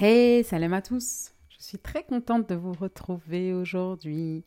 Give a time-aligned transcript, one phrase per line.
[0.00, 1.32] Hey, salam à tous.
[1.48, 4.44] Je suis très contente de vous retrouver aujourd'hui.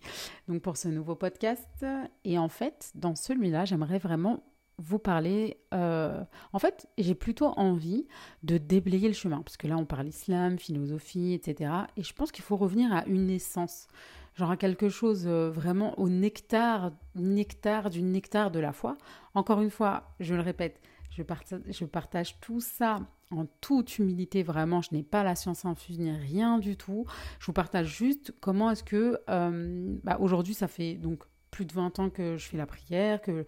[0.48, 1.86] Donc pour ce nouveau podcast
[2.24, 4.46] et en fait, dans celui-là, j'aimerais vraiment
[4.78, 5.58] vous parler.
[5.74, 8.08] Euh, en fait, j'ai plutôt envie
[8.44, 11.70] de déblayer le chemin parce que là, on parle islam, philosophie, etc.
[11.98, 13.90] Et je pense qu'il faut revenir à une essence,
[14.36, 18.98] genre à quelque chose euh, vraiment au nectar, nectar du nectar de la foi.
[19.34, 20.80] Encore une fois, je le répète,
[21.10, 23.02] je partage, je partage tout ça
[23.32, 27.06] en toute humilité, vraiment, je n'ai pas la science infuse ni rien du tout.
[27.40, 31.74] Je vous partage juste comment est-ce que euh, bah, aujourd'hui, ça fait donc plus de
[31.74, 33.46] 20 ans que je fais la prière, que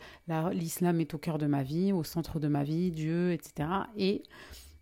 [0.51, 3.69] l'islam est au cœur de ma vie, au centre de ma vie, Dieu, etc.
[3.97, 4.23] Et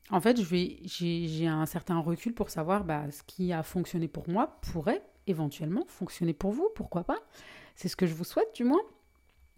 [0.09, 4.59] en fait, j'ai un certain recul pour savoir bah, ce qui a fonctionné pour moi
[4.61, 7.19] pourrait éventuellement fonctionner pour vous, pourquoi pas
[7.75, 8.81] C'est ce que je vous souhaite du moins.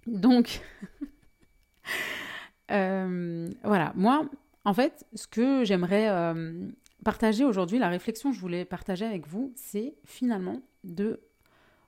[0.06, 0.62] Donc,
[2.72, 4.26] euh, voilà, moi,
[4.66, 6.70] en fait, ce que j'aimerais euh,
[7.04, 11.22] partager aujourd'hui, la réflexion que je voulais partager avec vous, c'est finalement de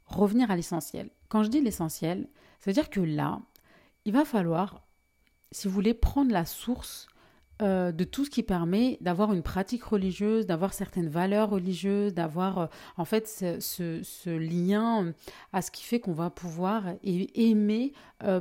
[0.05, 1.09] revenir à l'essentiel.
[1.29, 2.27] Quand je dis l'essentiel,
[2.59, 3.41] ça veut dire que là,
[4.03, 4.85] il va falloir,
[5.51, 7.07] si vous voulez, prendre la source
[7.61, 12.57] euh, de tout ce qui permet d'avoir une pratique religieuse, d'avoir certaines valeurs religieuses, d'avoir
[12.59, 12.67] euh,
[12.97, 15.13] en fait ce, lien
[15.53, 17.93] à ce qui fait qu'on va pouvoir aimer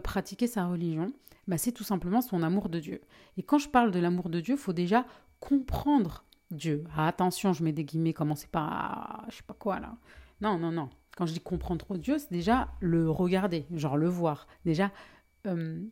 [0.03, 1.13] pratiquer sa religion
[1.47, 3.01] bah, c'est tout simplement son amour de Dieu.
[3.37, 5.05] Et quand je parle de l'amour de Dieu, il faut déjà
[5.41, 6.85] comprendre Dieu.
[6.97, 9.95] Ah, attention, je mets des guillemets, commencez pas je sais pas quoi là.
[10.41, 10.89] Non, non, non.
[11.17, 14.91] Quand je dis comprendre Dieu, c'est déjà le regarder, genre le voir, déjà
[15.47, 15.83] euh,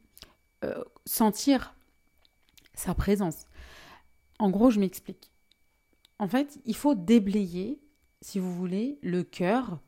[0.65, 1.75] euh, sentir
[2.75, 3.47] sa présence.
[4.39, 5.31] En gros, je m'explique.
[6.19, 7.81] En fait, il faut déblayer,
[8.21, 9.79] si vous voulez, le cœur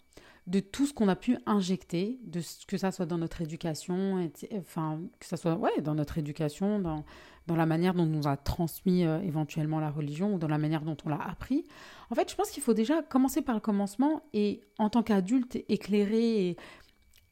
[0.46, 4.28] de tout ce qu'on a pu injecter, de ce, que ça soit dans notre éducation,
[4.58, 7.04] enfin, que ça soit ouais, dans notre éducation, dans,
[7.46, 10.58] dans la manière dont on nous a transmis euh, éventuellement la religion ou dans la
[10.58, 11.64] manière dont on l'a appris.
[12.10, 15.56] En fait, je pense qu'il faut déjà commencer par le commencement et en tant qu'adulte
[15.68, 16.56] éclairé et,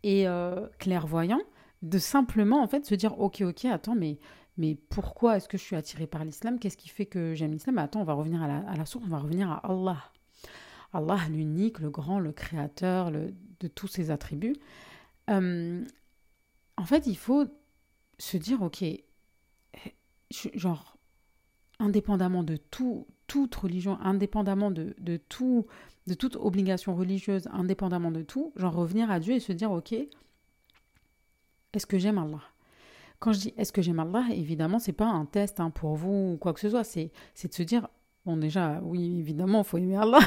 [0.02, 1.40] et euh, clairvoyant,
[1.82, 4.18] de simplement en fait se dire ok ok attends mais
[4.58, 6.58] mais pourquoi est-ce que je suis attiré par l'islam?
[6.58, 7.78] Qu'est-ce qui fait que j'aime l'islam?
[7.78, 10.10] Attends, on va revenir à la, source, on va revenir à Allah.
[10.92, 14.56] Allah l'unique, le grand, le créateur de tous ses attributs.
[15.30, 15.84] Euh,
[16.76, 17.46] en fait, il faut
[18.18, 18.84] se dire, ok,
[20.54, 20.96] genre,
[21.78, 25.66] indépendamment de tout, toute religion, indépendamment de, de, tout,
[26.06, 29.94] de toute obligation religieuse, indépendamment de tout, genre revenir à Dieu et se dire, ok,
[31.72, 32.42] est-ce que j'aime Allah?
[33.22, 36.32] Quand je dis est-ce que j'aime Allah, évidemment, c'est pas un test hein, pour vous
[36.32, 37.12] ou quoi que ce soit, c'est
[37.44, 37.86] de se dire,
[38.26, 40.18] bon déjà, oui, évidemment, il faut aimer Allah.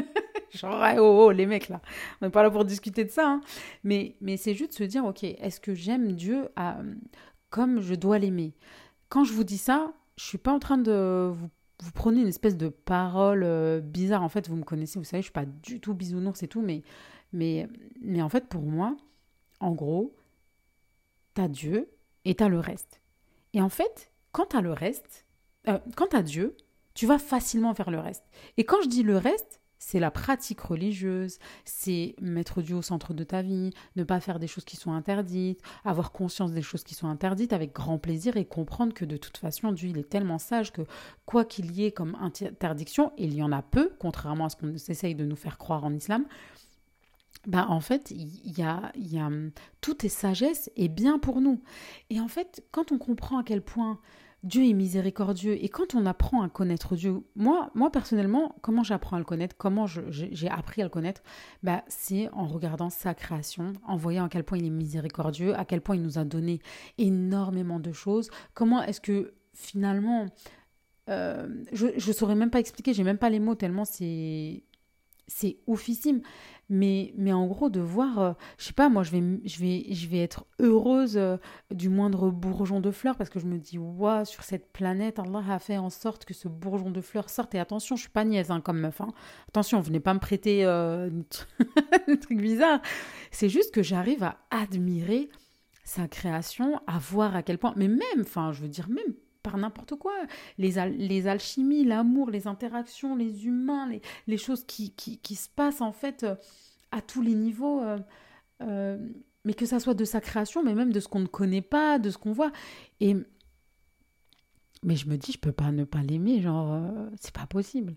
[0.50, 1.80] Genre, oh, oh, les mecs là,
[2.20, 3.26] on n'est pas là pour discuter de ça.
[3.26, 3.40] Hein.
[3.82, 6.82] Mais, mais c'est juste se dire, ok, est-ce que j'aime Dieu à,
[7.48, 8.52] comme je dois l'aimer?
[9.08, 11.48] Quand je vous dis ça, je suis pas en train de vous,
[11.82, 14.22] vous prenez une espèce de parole euh, bizarre.
[14.22, 16.60] En fait, vous me connaissez, vous savez, je suis pas du tout bisounours et tout,
[16.60, 16.82] mais,
[17.32, 17.70] mais,
[18.02, 18.98] mais en fait, pour moi,
[19.60, 20.14] en gros,
[21.32, 21.88] t'as Dieu
[22.24, 23.00] et t'as le reste.
[23.52, 25.26] Et en fait, quand t'as le reste,
[25.68, 26.56] euh, quand Dieu,
[26.94, 28.24] tu vas facilement faire le reste.
[28.56, 33.12] Et quand je dis le reste, c'est la pratique religieuse, c'est mettre Dieu au centre
[33.12, 36.84] de ta vie, ne pas faire des choses qui sont interdites, avoir conscience des choses
[36.84, 40.08] qui sont interdites avec grand plaisir et comprendre que de toute façon Dieu il est
[40.08, 40.82] tellement sage que
[41.26, 44.56] quoi qu'il y ait comme interdiction, et il y en a peu, contrairement à ce
[44.56, 46.24] qu'on essaye de nous faire croire en islam,
[47.46, 49.30] bah en fait, il y a, y a
[49.80, 51.62] tout est sagesse et bien pour nous.
[52.10, 53.98] Et en fait, quand on comprend à quel point
[54.44, 55.56] Dieu est miséricordieux.
[55.64, 59.56] Et quand on apprend à connaître Dieu, moi, moi personnellement, comment j'apprends à le connaître,
[59.56, 61.22] comment j'ai appris à le connaître,
[61.62, 65.64] bah, c'est en regardant sa création, en voyant à quel point il est miséricordieux, à
[65.64, 66.60] quel point il nous a donné
[66.98, 68.30] énormément de choses.
[68.52, 70.26] Comment est-ce que finalement,
[71.08, 74.62] euh, je ne saurais même pas expliquer, j'ai même pas les mots tellement c'est
[75.26, 76.20] c'est oufissime.
[76.70, 79.86] Mais, mais en gros, de voir, euh, je sais pas, moi, je vais, je vais,
[79.90, 81.36] je vais être heureuse euh,
[81.70, 85.44] du moindre bourgeon de fleurs parce que je me dis, waouh, sur cette planète, Allah
[85.50, 87.54] a fait en sorte que ce bourgeon de fleurs sorte.
[87.54, 89.02] Et attention, je suis pas niaise hein, comme meuf.
[89.02, 89.12] Hein.
[89.48, 91.10] Attention, venez pas me prêter euh,
[92.08, 92.80] un truc bizarre.
[93.30, 95.28] C'est juste que j'arrive à admirer
[95.84, 99.14] sa création, à voir à quel point, mais même, enfin, je veux dire, même
[99.44, 100.12] par n'importe quoi.
[100.58, 100.78] Les,
[101.28, 103.88] alchimies, l'amour, les interactions, les humains,
[104.26, 104.92] les, choses qui,
[105.22, 106.34] se passent en fait euh,
[106.90, 107.80] à tous les niveaux.
[107.80, 107.98] Euh,
[108.62, 108.98] euh,
[109.44, 111.98] mais que ça soit de sa création, mais même de ce qu'on ne connaît pas,
[111.98, 112.50] de ce qu'on voit.
[113.00, 113.14] Et
[114.82, 116.82] mais je me dis, je peux pas ne pas l'aimer, genre,
[117.20, 117.94] c'est pas possible.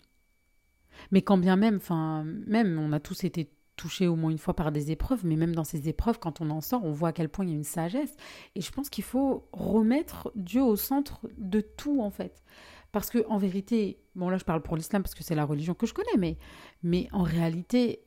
[1.12, 4.56] Mais quand bien même, enfin, même, on a tous été touché au moins une fois
[4.56, 7.14] par des épreuves, mais même dans ces épreuves, quand on en sort, on voit à
[7.14, 8.14] quel point il y a une sagesse.
[8.56, 12.44] Et je pense qu'il faut remettre Dieu au centre de tout, en fait.
[12.92, 15.74] Parce que en vérité, bon là je parle pour l'islam parce que c'est la religion
[15.74, 16.38] que je connais, mais,
[16.84, 18.02] mais en réalité,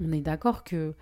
[0.00, 0.94] on est d'accord que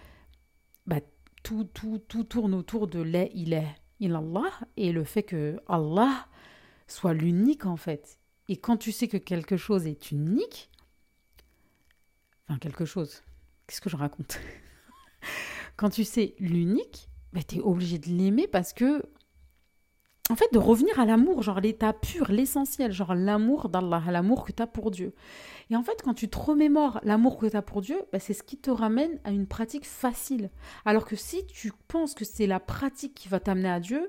[0.86, 1.00] bah,
[1.42, 3.68] tout, tout, tout tourne autour de l'est, il est,
[4.00, 6.26] il Allah, et le fait que Allah
[6.86, 8.18] soit l'unique en fait.
[8.48, 10.70] Et quand tu sais que quelque chose est unique,
[12.48, 13.22] enfin quelque chose,
[13.66, 14.40] qu'est-ce que je raconte
[15.76, 19.02] Quand tu sais l'unique, bah, tu es obligé de l'aimer parce que
[20.30, 24.52] en fait, de revenir à l'amour, genre l'état pur, l'essentiel, genre l'amour d'Allah, l'amour que
[24.52, 25.12] tu as pour Dieu.
[25.68, 28.32] Et en fait, quand tu te remémores l'amour que tu as pour Dieu, bah, c'est
[28.32, 30.50] ce qui te ramène à une pratique facile.
[30.86, 34.08] Alors que si tu penses que c'est la pratique qui va t'amener à Dieu,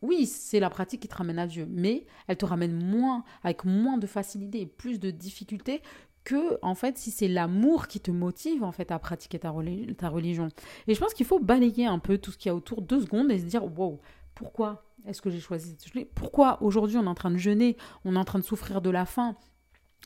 [0.00, 3.66] oui, c'est la pratique qui te ramène à Dieu, mais elle te ramène moins, avec
[3.66, 5.82] moins de facilité et plus de difficulté
[6.24, 10.48] que en fait si c'est l'amour qui te motive en fait à pratiquer ta, religion.
[10.86, 13.00] Et je pense qu'il faut balayer un peu tout ce qu'il y a autour deux
[13.00, 14.00] secondes et se dire wow,
[14.34, 17.76] pourquoi est-ce que j'ai choisi cette jeûner Pourquoi aujourd'hui on est en train de jeûner,
[18.04, 19.36] on est en train de souffrir de la faim,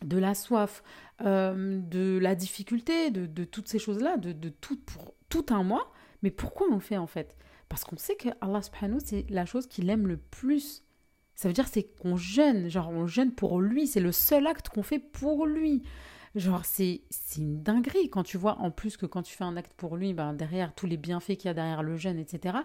[0.02, 0.82] de la soif,
[1.22, 5.92] euh, de la difficulté, de, toutes ces choses-là, de, tout pour tout un mois.
[6.22, 7.36] Mais pourquoi on le fait en fait?
[7.68, 10.83] Parce qu'on sait que Allah subhanahu c'est la chose qu'il aime le plus.
[11.34, 14.68] Ça veut dire c'est qu'on jeûne, genre on jeûne pour lui, c'est le seul acte
[14.68, 15.82] qu'on fait pour lui.
[16.34, 17.00] Genre, c'est
[17.36, 20.14] une dinguerie quand tu vois, en plus que quand tu fais un acte pour lui,
[20.14, 22.58] ben, derrière tous les bienfaits qu'il y a derrière le jeûne, etc.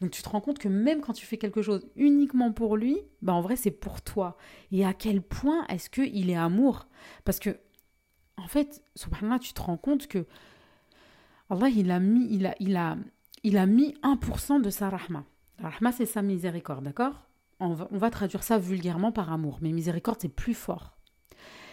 [0.00, 2.98] Donc tu te rends compte que même quand tu fais quelque chose uniquement pour lui,
[3.20, 4.38] ben, en vrai, c'est pour toi.
[4.72, 6.86] Et à quel point est-ce qu'il est amour?
[7.24, 7.58] Parce que,
[8.38, 10.24] en fait, subhanallah, tu te rends compte que
[11.50, 12.96] Allah, il a mis, il a, il a,
[13.42, 15.24] il a mis 1% de sa rahma.
[15.58, 17.26] La rahma, c'est sa miséricorde, d'accord?
[17.60, 20.96] On va, traduire ça vulgairement par amour, mais miséricorde, c'est plus fort.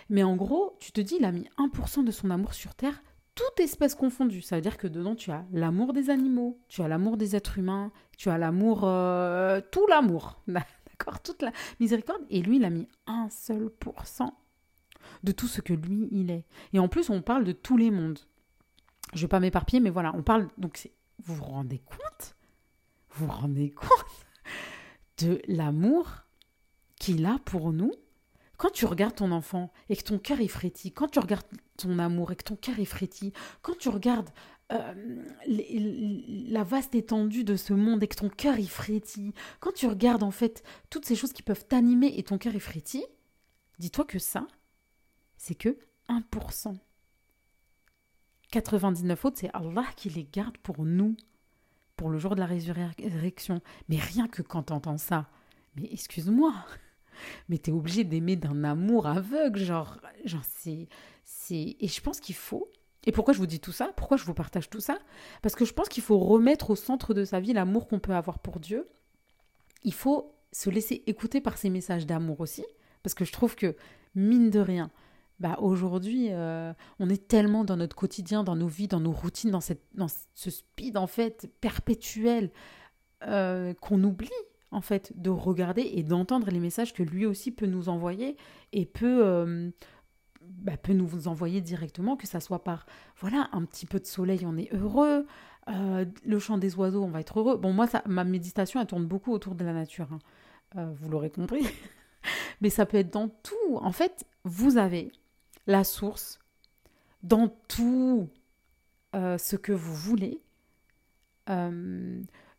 [0.10, 3.02] Mais en gros, tu te dis, il a mis 1% de son amour sur Terre,
[3.36, 4.42] toute espèce confondue.
[4.42, 7.58] Ça veut dire que dedans, tu as l'amour des animaux, tu as l'amour des êtres
[7.58, 12.22] humains, tu as l'amour, euh, tout l'amour, d'accord, toute la miséricorde.
[12.30, 14.38] Et lui, il a mis un seul pourcent
[15.24, 16.46] de tout ce que lui, il est.
[16.74, 18.20] Et en plus, on parle de tous les mondes.
[19.14, 20.50] Je vais pas m'éparpiller, mais voilà, on parle.
[20.58, 20.90] Donc,
[21.24, 22.36] vous vous rendez compte?
[23.12, 24.27] Vous vous rendez compte?
[25.20, 26.24] De l'amour
[27.00, 27.92] qu'il a pour nous
[28.58, 31.46] quand tu regardes ton enfant et que ton cœur est frétille, quand tu regardes
[31.78, 33.32] ton amour et que ton cœur est frétille,
[33.62, 34.30] quand tu regardes
[34.74, 39.86] euh, la vaste étendue de ce monde et que ton cœur est frétille, quand tu
[39.86, 43.06] regardes en fait toutes ces choses qui peuvent t'animer et ton cœur est frétille,
[43.80, 44.48] dis-toi que ça,
[45.38, 45.78] c'est que
[46.10, 46.76] 1%.
[48.52, 51.16] 99 autres, c'est Allah qui les garde pour nous,
[51.98, 53.62] pour le jour de la résurrection.
[53.90, 55.28] Mais rien que quand tu entends ça,
[55.76, 56.54] mais excuse-moi,
[57.50, 60.88] mais tu es obligé d'aimer d'un amour aveugle, genre, genre c'est,
[61.26, 61.76] c'est...
[61.80, 62.72] Et je pense qu'il faut...
[63.06, 64.98] Et pourquoi je vous dis tout ça Pourquoi je vous partage tout ça?
[65.42, 68.14] Parce que je pense qu'il faut remettre au centre de sa vie l'amour qu'on peut
[68.14, 68.88] avoir pour Dieu.
[69.84, 72.66] Il faut se laisser écouter par ces messages d'amour aussi,
[73.04, 73.76] parce que je trouve que,
[74.16, 74.92] mine de rien,
[75.40, 79.52] bah aujourd'hui, euh, on est tellement dans notre quotidien, dans nos vies, dans nos routines,
[79.52, 82.52] dans, cette, dans ce speed en fait perpétuel
[83.24, 84.30] euh, qu'on oublie
[84.72, 88.36] en fait, de regarder et d'entendre les messages que lui aussi peut nous envoyer
[88.74, 89.70] et peut, euh,
[90.42, 92.86] bah, peut nous envoyer directement, que ça soit par,
[93.18, 95.26] voilà, un petit peu de soleil, on est heureux,
[95.68, 97.58] le chant des oiseaux, on va être heureux.
[97.58, 100.10] Bon, moi, ça, ma méditation, elle tourne beaucoup autour de la nature,
[100.76, 100.94] hein.
[101.00, 101.66] vous l'aurez compris.
[102.62, 103.78] Mais ça peut être dans tout.
[103.78, 105.12] En fait, vous avez
[105.68, 106.40] la source
[107.24, 108.30] dans tout
[109.14, 110.42] ce que vous voulez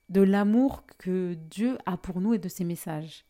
[0.08, 3.24] de l'amour que Dieu a pour nous et de ses messages.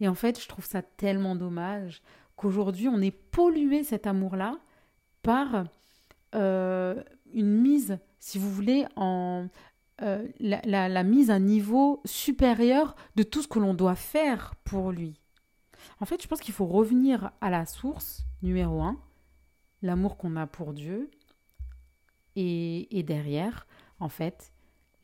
[0.00, 2.02] Et en fait, je trouve ça tellement dommage
[2.36, 4.58] qu'aujourd'hui, on ait pollué cet amour-là
[5.22, 5.64] par
[6.34, 9.46] euh, une mise, si vous voulez, en
[10.02, 14.90] euh, la, la, mise à niveau supérieur de tout ce que l'on doit faire pour
[14.90, 15.20] lui.
[16.00, 18.98] En fait, je pense qu'il faut revenir à la source, numéro un,
[19.84, 21.10] l'amour qu'on a pour Dieu,
[22.36, 23.66] et, et derrière,
[24.00, 24.52] en fait,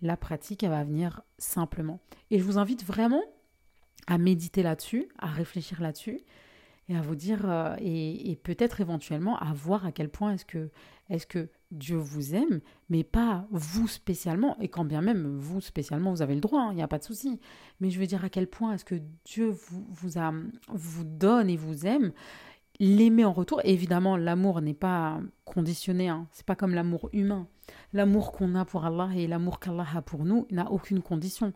[0.03, 2.01] la pratique, elle va venir simplement.
[2.31, 3.23] Et je vous invite vraiment
[4.07, 6.21] à méditer là-dessus, à réfléchir là-dessus
[6.91, 10.71] et à vous dire, euh, et, peut-être éventuellement à voir à quel point est-ce que,
[11.09, 16.11] est que Dieu vous aime, mais pas vous spécialement, et quand bien même vous spécialement,
[16.11, 17.39] vous avez le droit, il hein, n'y a pas de souci.
[17.79, 19.87] Mais je veux dire à quel point est-ce que Dieu vous,
[20.69, 22.13] vous donne et vous aime,
[22.81, 23.61] l'aimer en retour.
[23.63, 27.47] évidemment, l'amour n'est pas conditionné, hein, c'est pas comme l'amour humain.
[27.93, 31.53] L'amour qu'on a pour Allah et l'amour qu'Allah a pour nous n'a aucune condition.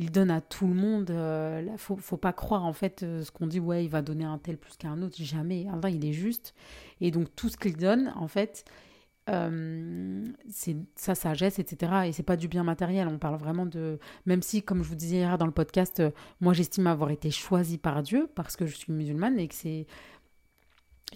[0.00, 1.10] Il donne à tout le monde.
[1.10, 3.60] Euh, faut, faut pas croire en fait euh, ce qu'on dit.
[3.60, 5.14] Ouais, il va donner un tel plus qu'un autre.
[5.20, 5.68] Jamais.
[5.72, 6.54] Allah, il est juste.
[7.00, 8.64] Et donc tout ce qu'il donne, en fait,
[9.30, 11.92] euh, c'est sa sagesse, etc.
[12.06, 13.08] Et c'est pas du bien matériel.
[13.08, 13.98] On parle vraiment de.
[14.26, 17.30] Même si, comme je vous disais hier dans le podcast, euh, moi j'estime avoir été
[17.30, 19.86] choisie par Dieu parce que je suis musulmane et que c'est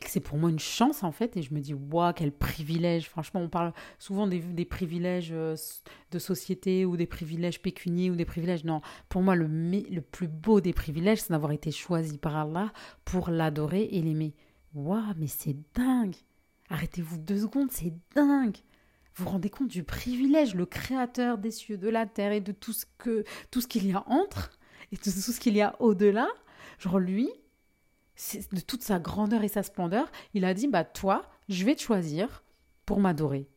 [0.07, 3.41] c'est pour moi une chance en fait et je me dis waouh quel privilège franchement
[3.41, 5.57] on parle souvent des, privilèges euh,
[6.11, 10.29] de société ou des privilèges pécuniers ou des privilèges non pour moi le, le plus
[10.29, 12.73] beau des privilèges c'est d'avoir été choisi par Allah
[13.05, 14.35] pour l'adorer et l'aimer
[14.75, 16.15] waouh mais c'est dingue
[16.71, 18.57] Arrêtez-vous deux secondes, c'est dingue.
[19.15, 22.73] Vous rendez compte du privilège, le créateur des cieux, de la terre et de tout
[22.73, 24.51] ce que tout ce qu'il y a entre
[24.93, 26.29] et tout ce qu'il y a au-delà.
[26.79, 27.29] Genre lui,
[28.53, 31.83] de toute sa grandeur et sa splendeur, il a dit bah toi, je vais te
[31.83, 32.43] choisir
[32.87, 33.49] pour m'adorer.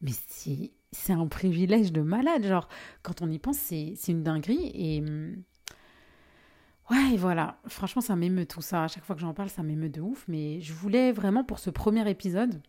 [0.00, 2.68] Mais c'est c'est un privilège de malade, genre
[3.02, 5.42] quand on y pense, c'est une dinguerie et hum,
[6.90, 7.60] Ouais, voilà.
[7.68, 8.84] Franchement, ça m'émeut tout ça.
[8.84, 10.24] À chaque fois que j'en parle, ça m'émeut de ouf.
[10.26, 12.60] Mais je voulais vraiment pour ce premier épisode,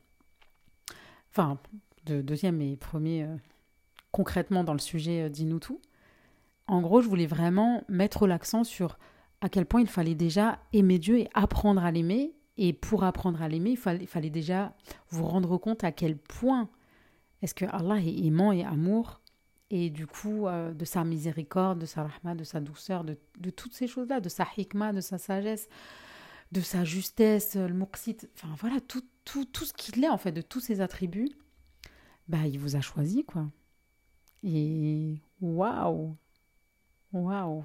[1.31, 1.57] enfin,
[2.05, 3.35] de deuxième et premier, euh,
[4.11, 5.81] concrètement dans le sujet euh, tout.
[6.67, 8.99] En gros, je voulais vraiment mettre l'accent sur
[9.41, 12.33] à quel point il fallait déjà aimer Dieu et apprendre à l'aimer.
[12.57, 14.75] Et pour apprendre à l'aimer, il fallait, déjà
[15.09, 16.69] vous rendre compte à quel point
[17.41, 19.21] est-ce que Allah est aimant et amour
[19.71, 23.17] et du coup euh, de sa miséricorde, de sa rahma, de sa douceur, de,
[23.49, 25.69] toutes ces choses-là, de sa hikma, de sa sagesse,
[26.51, 30.33] de sa justesse, le muqsit, enfin voilà, tout, tout, tout ce qu'il est en fait,
[30.33, 31.31] de tous ses attributs,
[32.27, 33.49] bah il vous a choisi quoi.
[34.43, 36.17] Et waouh,
[37.13, 37.63] waouh,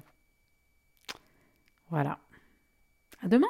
[1.89, 2.19] voilà.
[3.23, 3.47] À demain.